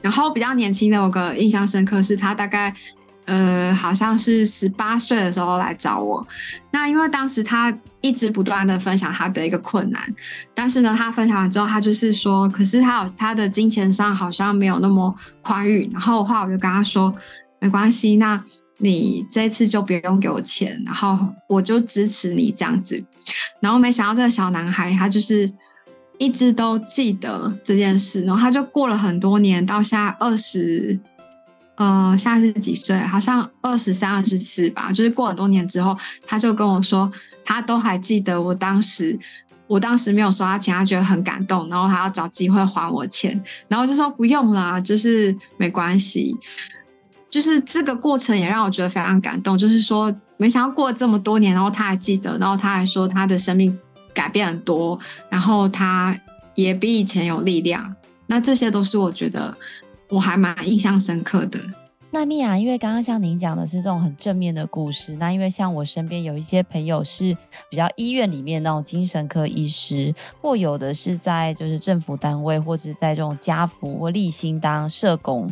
[0.03, 2.75] 然后比较年轻的，我个印象深刻是他大概
[3.27, 6.27] 呃好像是十八岁的时候来找我。
[6.73, 10.03] 那因为当时他一直不断的分享他的一个困难，
[10.53, 15.89] 但是呢，他分享完之后，他就是说，可是他有他的金钱上好像没有那么宽裕。
[15.93, 17.13] 然后的话，我就跟他说，
[17.61, 18.43] 没关系，那。
[18.79, 23.03] 你这次就不用给我钱，然后我就支持你这样子。
[23.61, 25.51] 然后没想到这个小男孩他就是
[26.19, 31.01] 一直都记得这件事，然后他就过了很多年，到现在二十，
[31.77, 32.99] 呃，现在是几岁？
[32.99, 34.93] 好像二十三、二十四吧。
[34.93, 37.11] 就是过很多年之后，他就跟我说，
[37.45, 39.19] 他都还记得我当时，
[39.67, 46.37] 我当时没有收他钱，他觉得很感动，然后还要找机会还我钱，然后就说不用啦，就是没关系。
[47.37, 53.79] 就是这个过程也让我觉得非常感动，就是说没想到过了这么多年，然后他还记得，然后他还说他的生命
[54.15, 56.19] 改变很多，然后他
[56.55, 57.95] 也比以前有力量。
[58.27, 59.55] 那这些都是我觉得
[60.09, 61.61] 我还蛮印象深刻的。
[62.11, 67.37] 那米娅，因为刚刚像您讲的是这种很正面的故事，那因为像我身边有一些朋友是
[67.69, 75.47] 比较医院里面那种精神科医师，或有的是在就是政府单位，或者在这种家福或立新当社工，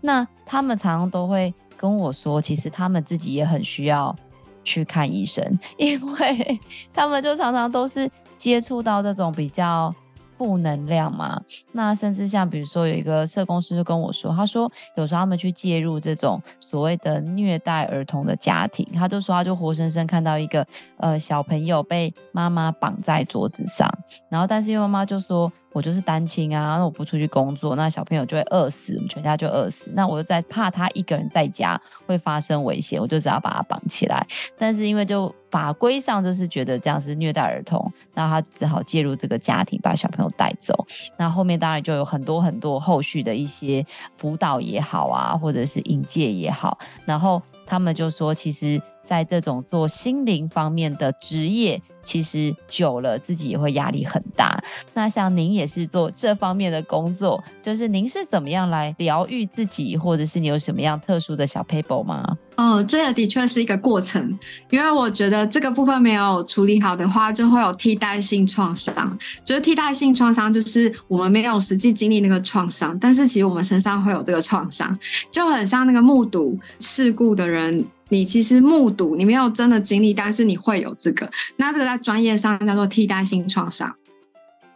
[0.00, 4.14] 那他们常常都会跟我说，其实他们自己也很需要
[4.62, 6.60] 去看医生， 因为
[6.92, 9.94] 他们就常常都是接触到这种比较。
[10.40, 11.38] 负能量嘛，
[11.72, 23.86] 那甚至像比如说有一个社工师就跟我说，他说有时候他们去介入这种所谓的虐待儿童的家庭，他就说他就活生生看到一个呃小朋友被妈妈绑在桌子上，
[24.30, 25.52] 然后但是因为妈妈就说。
[25.72, 29.90] 我就是单亲啊，那我不出去工作，那小朋友就会饿死，我们全家就饿死。
[29.94, 34.26] 那我就在怕他一个人在家会发生危险，我就只要把他绑起来。
[34.58, 40.86] 但是因为就法规上就是觉得这样是虐待儿童，那他只好介入这个家庭，把小朋友带走。
[41.16, 48.80] 那后面当然就有很多很多后续的一些辅导也好啊，或者是引介也好，然后他们就说其实。
[49.04, 54.62] 在这种做心灵方面的职业，其实久了自己也会压力很大。
[54.94, 62.36] 那像您也是做这方面的工作，就是您是怎么样来疗愈自己，或者是你有什么样特殊的小撇步吗？
[62.56, 64.38] 哦，这个的确是一个过程，
[64.70, 69.18] 因为我觉得这个部分没有处理好的话，就会有替代性创伤。
[69.44, 74.96] 就是替代性创伤，就是我们没有实际经历那个创伤，但是其实我们身上会有这个创伤，
[75.30, 77.84] 就很像那个目睹事故的人。
[78.10, 81.30] 你其实目睹，你没有真的经历，但是你会有这个。
[81.56, 83.96] 那这个在专业上叫做替代性创伤。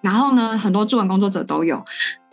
[0.01, 1.85] 然后呢，很多助人工作者都有。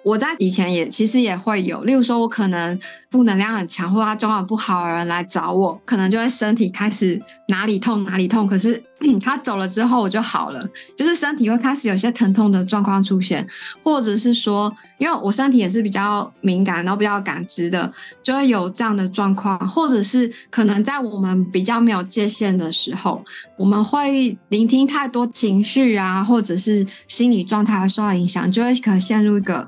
[0.04, 2.80] 我在以前也其实也会有，例如说，我可能
[3.12, 8.82] 负能量很强，或者他状况不好的人来找我，可能就会身体开始哪里痛哪里痛，可是
[9.22, 13.46] 他走了之后我就好了，就是身体会开始有些疼痛的状况出现，
[13.84, 17.92] 或者是说，因为我身体也是比较敏感，然后比较感知的，
[18.24, 23.24] 就会有这样的状况，或者是可能在我们比较没有界限的时候，
[23.58, 29.68] 我们会聆听太多情绪啊，或者是心理状态会受到影响，就会可能陷入一个。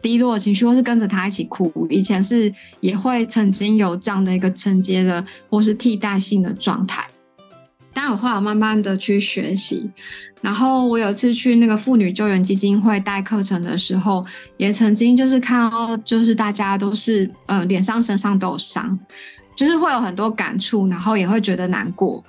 [0.00, 1.86] 低落情绪，或是跟着他一起哭。
[1.90, 7.06] 以前是也会曾经有这样的一个承接的，或是替代性的状态。
[7.92, 9.90] 但我后来慢慢的去学习，
[10.40, 14.24] 然后我有次去那个妇女救援基金会带课程的时候，
[14.56, 18.96] 也曾经就是看到，就是大家都是呃脸上身上都有伤。
[19.58, 22.24] 就是会有很多感触，然后也会觉得难过。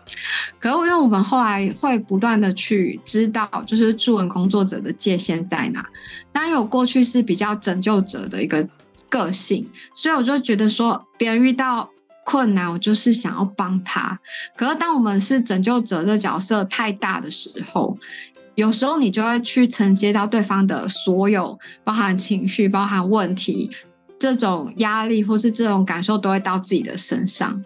[0.58, 5.86] 可是因为我们后来会不断的去知道，就是助人工作者的界限在哪。
[6.32, 8.68] 但因为我过去是比较拯救者的一个
[9.10, 9.64] 个性，
[9.94, 11.88] 所以我就觉得说，别人遇到
[12.26, 14.18] 困难，我就是想要帮他。
[14.58, 17.96] 可是当我们是拯救者的角色太大的时候，
[18.56, 23.70] 有时候你就会去承接到对方的所有，包含情绪，包含问题。
[24.20, 27.64] 这种压力或是这种感受都会到自己的身上，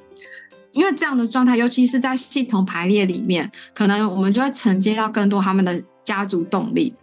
[0.71, 6.93] 因为这样的状态，尤其是在系统排列里面，可能我们就会承接到更多他们的家族动力。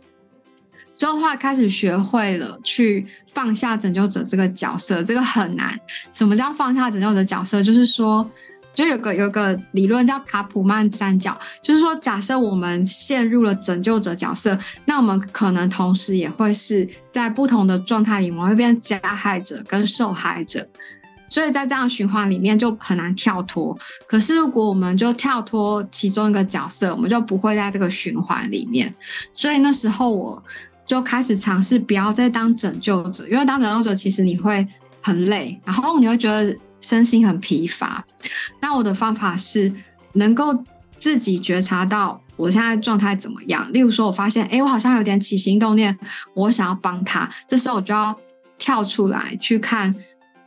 [0.94, 5.78] 最后的话，开始学会了去放下拯救者这个角色，这个很难。
[6.12, 7.62] 什么叫放下拯救者角色？
[7.62, 8.30] 就是说。
[8.72, 20.66] 就有个有个理论叫卡普曼三角，就是说，假设我们陷入了拯救者角色，那我们可能同时也会是在不同的状态里，我们会变加害者跟受害者，
[21.28, 23.76] 所以在这样循环里面就很难跳脱。
[24.06, 28.94] 可是如果我们就跳脱其中一个角色，我们就不会在这个循环里面。
[29.35, 30.42] 所以那时候我
[30.87, 34.64] 就开始尝试不要再当拯救者，因为当拯救者其实你会
[35.02, 36.56] 很累，然后你会觉得。
[36.80, 38.04] 身心很疲乏，
[38.60, 39.72] 那我的方法是
[40.14, 40.64] 能够
[40.98, 43.70] 自己觉察到我现在状态怎么样。
[43.72, 45.96] 例如说，我发现，哎，我好像有点起心动念，
[46.34, 48.18] 我想要帮他，这时候我就要
[48.58, 49.94] 跳出来去看，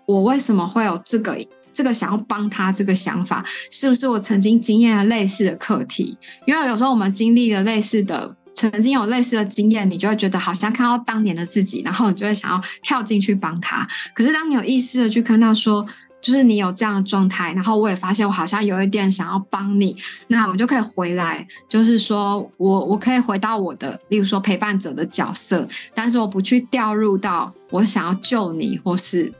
[0.06, 1.38] 我为什么会有这个
[1.74, 6.18] 这个想要帮他这个想法，是不是我曾经经验了类似的课题？
[6.46, 8.36] 因为有时候我们经历了类似的。
[8.56, 13.86] 曾经有类似的经验，你就会觉得好像看到当年的自己，然后你就会想要跳进去帮他。
[14.14, 15.84] 可是当你有意识的去看到说，
[16.24, 19.96] 就是你有这样的状态，然后我也发现我好像有一点想要帮你，
[20.28, 29.32] 那我就可以回来，就是说我我可以回到我的，例如说陪伴者的角色，但是我不去掉入到我想要救你或是。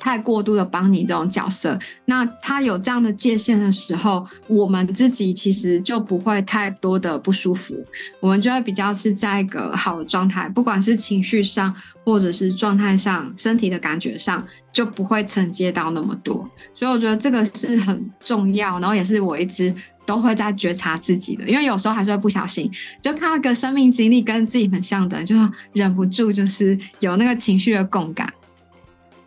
[0.00, 7.74] 太过度的帮你这种角色，那他有这样的界限的时候，我们自己其实就不会太多的不舒服，
[8.18, 11.72] 我们就会比较是在一个好的状态，不管是情绪上
[12.02, 16.48] 或者是状态上、身体的感觉上，就不会承接到那么多。
[16.74, 19.72] 所以我觉得这个是很重要，然后也是我一直
[20.06, 22.70] 都会在觉察自己的，因为有时候还是会不小心，
[23.02, 25.36] 就看到个生命经历跟自己很像的，就
[25.74, 28.32] 忍不住就是有那个情绪的共感。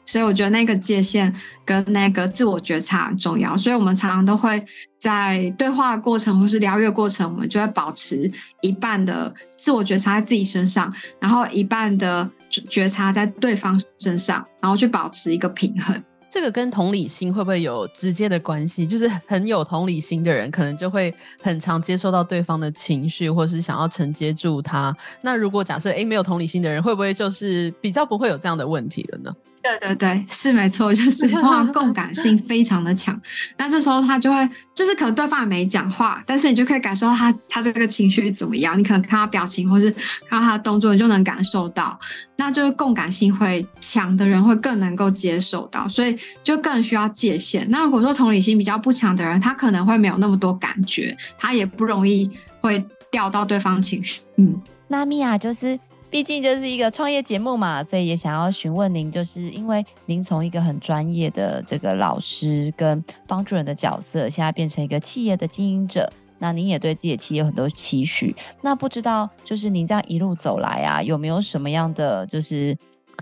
[0.06, 1.34] 所以我觉得那个界限
[1.66, 4.64] 跟那个自我觉察很重要，所以我们常常都会
[5.00, 8.30] 在对话过程或是疗愈过程，我们就会保持
[8.62, 16.02] 一半的自我觉察在自己身上，然后一半的觉察在对方身上，然后去保持一个平衡。
[16.30, 18.88] 这个跟同理心会不会有直接的关系？
[18.88, 24.92] 就是很有同理心的人，可能就会很常接受到对方的情绪，或是想要承接住他。
[25.22, 29.32] 那如果假设诶没有同理心的人，会不会就是比较不会有这样的问题了呢？
[29.64, 33.18] 对对对，是没错，就是 哇，共感性非常的强。
[33.58, 38.78] 那这时候他就会，就是可能对方也没讲话，但是你就可以感受到他他这个情绪怎么样。
[38.78, 39.90] 你可能看他表情，或是
[40.28, 41.98] 看到他的动作，你就能感受到。
[42.36, 47.66] 那就是共感性会强的人会更能够接受到，所以就更需要界限。
[47.70, 54.20] 那如果说同理心比较不强的人，他可能会没有那么多感觉，他也不容易会掉到对方情绪。
[54.36, 55.80] 嗯，那米娅就是。
[56.14, 66.08] 毕竟这是一个创业节目嘛，所以也想要询问您，就是因为您从一个很专业的这个老师跟帮助人的角色，现在变成一个企业的经营者，
[66.38, 68.36] 那您也对自己的企业有很多期许。
[68.62, 72.78] 那不知道就是您这样一路走来啊，有没有什么样的就是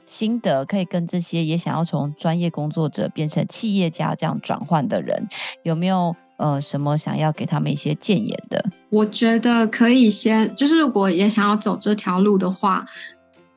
[0.05, 5.29] 心得，可以跟这些也想要从专业工作者变成企业家这样转换的人，
[5.63, 6.13] 有没有？
[6.41, 8.65] 呃，什么想要给他们一些建言的？
[8.89, 12.85] 我觉得可以先，就是如果也想要走这条路的话。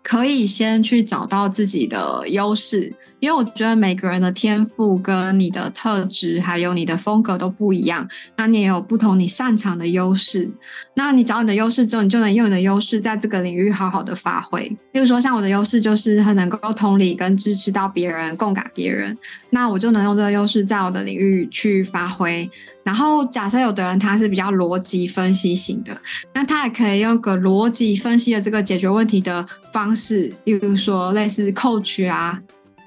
[0.07, 8.07] 可以先去找到自己的优势，因为我觉得每个人的天赋跟你的特质，还有你的风格都不一样。
[8.37, 10.53] 那你也有不同你擅长的优势。
[10.95, 14.65] 那你找你的优势之后，你就能用你的优势在这个领域好好的发挥。
[14.93, 19.17] 例如说，像我的优势就是很能够同理跟支持到别人，共感别人。
[19.49, 22.47] 那我就能用这个优势在我的领域去发挥。
[22.85, 25.97] 然后，假设有的人他是比较逻辑分析型的，
[26.35, 32.39] 那他也可以用个逻辑分析的这个解决问题的方式，例如说类似 coach 啊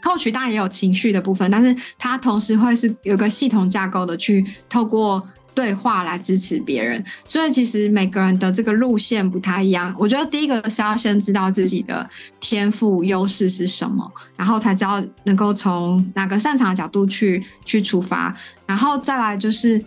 [0.03, 5.21] ，coach 当然也有情绪的部分，但是他同时会是有个系统架构的去透过
[5.57, 7.03] 对话来支持别人。
[7.25, 9.91] 所以其实每个人的这个路线不太一样。
[9.97, 12.07] 我觉得第一个是要先知道自己的
[12.39, 18.35] 天赋优势是什么，然后才知道能够从哪个擅长的角度去去出发。
[18.67, 19.83] 然后再来就是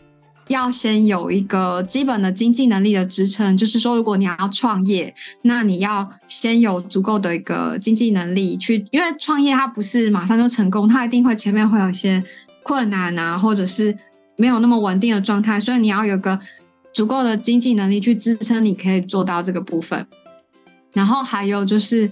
[0.49, 12.21] 要先有一个基本的经济能力的支撑，就是说，如果你要创业，那你要先有足够的一个经济能力去，因为创业它不是马上就成功，它一定会前面会有一些
[12.65, 13.97] 困难啊，或者是
[14.41, 16.41] 没有那么稳定的状态，所以你要有个
[16.95, 20.07] 足够的经济能力去支撑，你可以做到这个部分。
[20.95, 22.11] 然后还有就是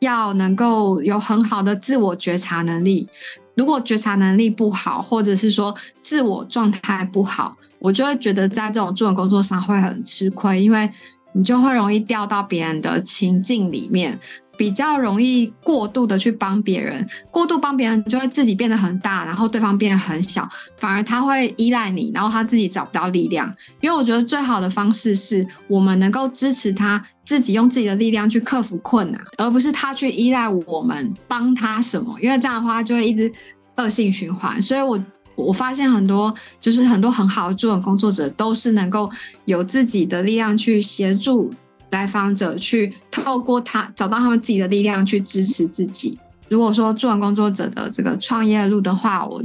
[0.00, 3.06] 要能够有很好的自我觉察能力。
[3.54, 10.90] 如果觉察能力不好，或者是说自我状态不好，我就会觉得在这种助人工作上会很吃亏，因为
[11.32, 14.18] 你就会容易掉到别人的情境里面。
[14.56, 20.48] 比较容易过度的去帮别人，过度帮别人就会自己变得很大，然后对方变得很小，
[20.78, 23.52] 反而他会依赖你，然后他自己找不到力量。
[23.80, 32.16] 因为我觉得最好的方式是我们能够支持他自己用自己的力量去克服困难，而不是他去依赖我们帮他什么。
[32.20, 33.30] 因为这样的话就会一直
[33.76, 34.60] 恶性循环。
[34.62, 34.98] 所以我
[35.34, 39.10] 我发现很多就是很多很好的助人工作者都是能够
[39.44, 41.52] 有自己的力量去协助。
[41.96, 46.18] 来访者去透过他找到他们自己的力量去支持自己。
[46.48, 49.42] 如果说做完工作者的这个创业路的话，我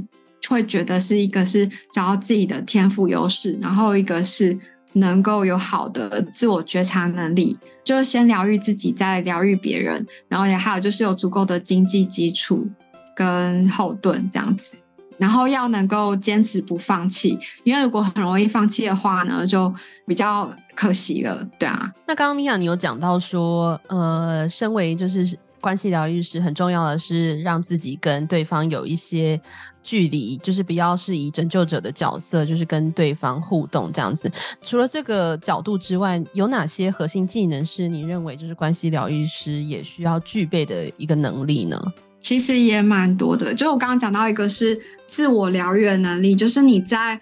[0.49, 4.57] 会觉得是一个是找到自己的天赋优势，然后一个是
[4.93, 12.67] 能够有好的自我觉察能力，就先疗愈自己，再疗愈别人，然后也还有就是有足够的经济基础
[13.15, 14.73] 跟后盾这样子。
[15.21, 19.71] 然后要能够坚持不放弃，因为如果很容易放弃的话呢，就
[20.07, 21.93] 比较可惜了，对啊。
[22.07, 29.39] 那刚刚米娅你有讲到说，呃，身为就是关系疗愈师，很重要的是让自己跟对方有一些
[29.83, 34.27] 距离，就是不要是以拯救者的角色，就是跟对方互动这样子。
[34.63, 41.79] 除了这个角度之外，有哪些核心技能是你认为就是关系疗愈师也需要具备的一个能力呢？
[42.21, 43.53] 其实也蛮多的。
[43.53, 47.19] 就我刚刚讲到一个是自我疗愈能力，就是你在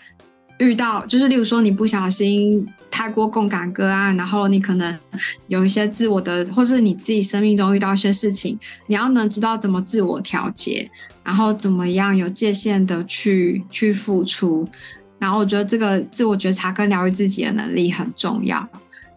[0.59, 4.99] 遇到，就是例如说你不小心太过共感个案，然后你可能
[5.47, 10.89] 有一些自我的，或是你自己生命中遇到一些事情，你要能知道怎么自我调节，
[11.23, 14.67] 然后怎么样有界限的去去付出。
[15.17, 18.67] 然后我觉得这个自我觉察跟疗愈自己的能力很重要。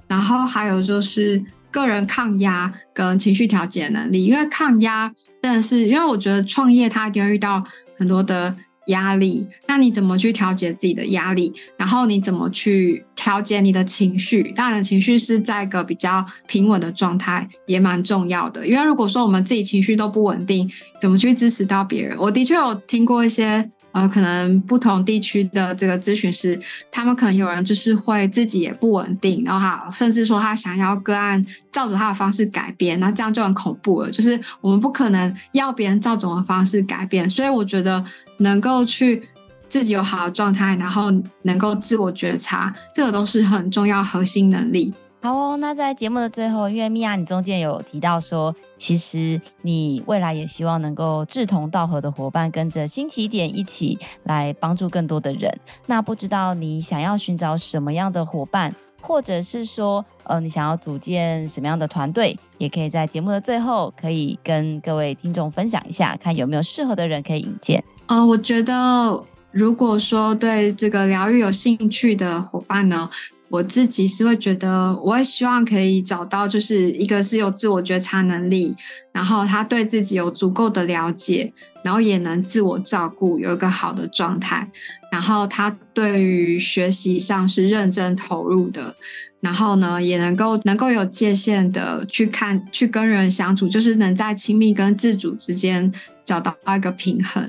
[0.06, 1.42] 然后还有就是
[1.72, 5.12] 个人抗压跟情绪调节能力，因为抗压
[5.42, 7.64] 真的是，因为我觉得创业它一定会遇到
[7.98, 8.54] 很多的
[8.86, 11.52] 压力，那你怎么去调节自己的压力？
[11.76, 14.52] 然后你怎么去调节你的情绪？
[14.54, 20.70] 当然，情绪是在一个比较平稳的状态也蛮重要的，因为如果说我们自己情绪都不稳定，
[21.00, 22.16] 怎么去支持到别人？
[22.18, 23.70] 我的确有听过一些。
[23.92, 26.58] 呃，可能不同地区的这个咨询师，
[26.90, 34.10] 他们可能有人就是会自己也不稳定，然后哈甚至说他想要个案照着他的方式改变，那这样就很恐怖了。
[34.10, 38.04] 就是我们不可能要别人照着我的方式改变，所以我觉得
[38.38, 39.22] 能够去
[39.68, 41.10] 自己有好的状态，然后
[41.42, 44.92] 能够自我觉察，这个都是很重要核心能力。
[45.24, 55.56] 好哦，那在节目的最后，因为米娅你中间有提到说，其实你未来也希望能够志同道合的伙伴，跟着新起点一起来帮助更多的人。
[55.86, 67.84] 那不知道你想要寻找什么样的伙伴，或者是说，呃，你想要组建什么样的团队，也可以在节目的最后，可以跟各位听众分享一下，看有没有适合的人可以引荐。
[68.06, 73.08] 呃，我觉得如果说对这个疗愈有兴趣的伙伴呢，
[73.52, 78.74] 我自己是会觉得，我也希望可以找到，就是一个是有自我觉察能力，
[79.12, 81.52] 然后他对自己有足够的了解，
[81.84, 84.66] 然后也能自我照顾，有一个好的状态，
[85.10, 88.94] 然后他对于学习上是认真投入的，
[89.42, 95.92] 然后呢，也能够能够有界限的去看，去跟人相处，就是能在亲密跟自主之间
[96.24, 97.46] 找到一个平衡，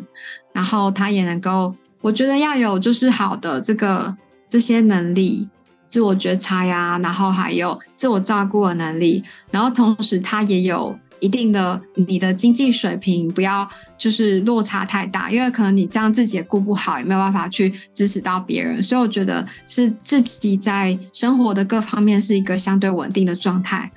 [0.52, 4.18] 然后他也能够，我觉得要有就是好的这个
[4.50, 5.48] 这些能力。
[5.94, 23.88] 自我觉察呀，然后还有自我照顾的能力，然后同时他也有一定的你的经济水平，不要就是落差太大，因为可能你这样自己也顾不好，也没有办法去支持到别人，所以我觉得是自己在生活的各方面是一个相对稳定的状态，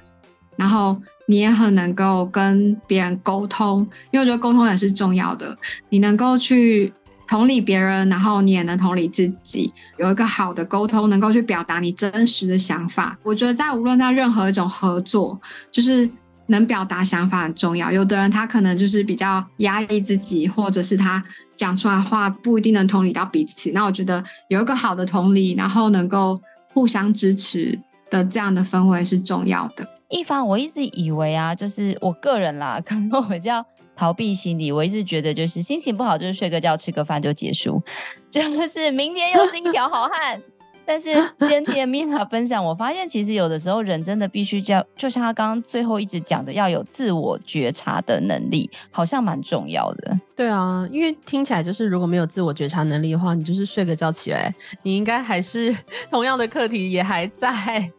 [0.57, 3.81] 然后你也很能够跟别人沟通，
[4.11, 5.57] 因为我觉得沟通也是重要的，
[5.89, 6.93] 你能够去。
[7.29, 13.19] 同理别人，然后你也能同理自己，有一个好的沟通，能够去表达你真实的想法。
[13.23, 15.41] 我觉得在无论在任何一种合作，
[15.73, 16.09] 就是
[16.47, 17.91] 能表达想法很重要。
[17.91, 21.23] 有的人他可能就是比较压抑自己，或者是他
[21.57, 23.71] 讲出来话不一定能同理到彼此。
[23.73, 26.39] 那我觉得有一个好的同理，然后能够
[26.73, 27.77] 互相支持
[28.11, 29.85] 的这样的氛围是重要的。
[30.09, 33.67] 一方，我一直以为啊，就是我个人啦， 可能我比较。
[33.97, 37.83] 逃避心理，我一直觉得就是心情不好，就是睡个觉、吃个饭就结束，
[38.31, 40.41] 就是明天又是一条好汉。
[40.89, 50.17] 但是今天米娅分享，我发现其实有的时候人真的必须叫，就像他刚刚最后一直讲的，要有自我觉察的能力，好像蛮重要的。
[50.37, 55.77] 对啊，因为听起来就是如果没有自我觉察能力的话，你就是睡个觉起来，你应该还是
[56.09, 57.51] 同样的课题也还在。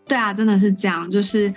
[0.07, 1.53] 对啊，真的是这样，就是。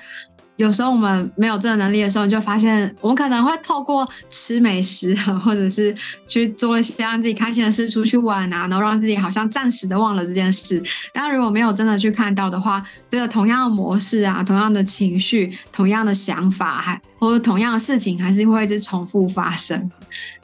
[0.61, 5.97] 有时候我们没有这个能力的时候，就发现我们可能会透过吃美食，或者是
[6.29, 10.83] 去做一些让自己开心的事，出去玩啊，然后让自己好像暂时的忘了这件事。
[11.15, 19.91] 但如果没有真的去看到的话，这个同样的模式啊，同样的情绪，同样的想法，还或者同样的事情，还是会一直重复发生。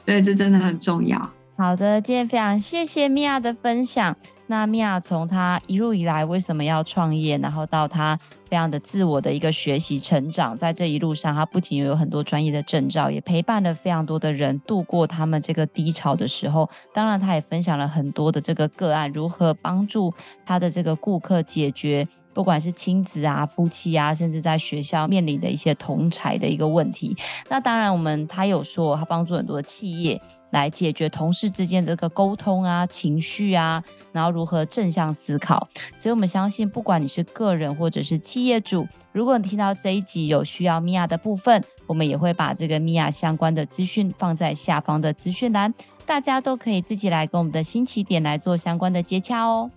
[0.03, 1.31] 所以这真的很重要。
[1.55, 4.15] 好的，今天非常谢谢米娅的分享。
[4.49, 8.17] 那米娅从她一路以来为什么要创业，然后到她
[8.49, 16.69] 非常的自我的一个学习成长，在这一路上，她不仅有很多专业的证照，也陪伴了非常多的人度过他们这个低潮的时候。
[16.93, 20.13] 当然，她也分享了很多的这个个案，如何帮助
[20.45, 27.17] 她的这个顾客解决，不管是亲子啊、夫妻啊，甚至在学校面临的一些同才的一个问题。
[27.49, 30.21] 那当然，我们她有说，她帮助很多的企业。
[30.49, 35.67] 来解决同事之间的这个沟通啊、情绪啊，然后如何正向思考。
[35.99, 45.73] 所以，我们相信，不管你是个人或者是企业主，如果你听到这一集有需要米娅的部分，我们也会把这个米娅相关的资讯放在下方的资讯栏，
[46.05, 49.69] 大家都可以自己来跟我们的新起点来做相关的接洽哦。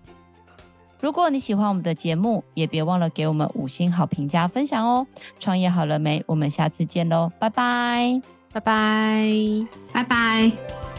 [1.01, 5.07] 如果你喜欢我们的节目，也别忘了给我们五星好评加分享哦。
[5.39, 6.23] 创业好了没？
[6.27, 8.40] 我们下次见喽，拜拜。
[8.53, 10.90] 拜拜，拜拜。